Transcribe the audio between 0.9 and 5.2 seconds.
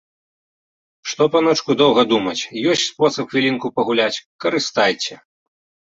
Што, паночку, доўга думаць, ёсць спосаб хвілінку пагуляць, карыстайце.